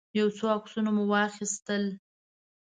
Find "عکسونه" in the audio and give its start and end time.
0.57-0.89